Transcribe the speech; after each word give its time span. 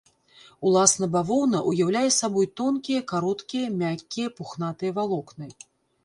Уласна 0.67 1.07
бавоўна 1.15 1.59
ўяўляе 1.71 2.07
сабой 2.15 2.47
тонкія, 2.61 3.01
кароткія, 3.11 3.67
мяккія 3.83 4.31
пухнатыя 4.39 4.91
валокны. 4.97 5.51